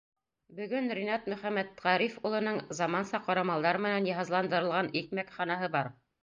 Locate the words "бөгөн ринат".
0.59-1.27